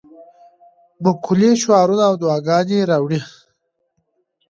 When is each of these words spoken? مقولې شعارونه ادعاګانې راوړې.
مقولې 1.03 1.51
شعارونه 1.61 2.03
ادعاګانې 2.13 2.79
راوړې. 2.89 3.19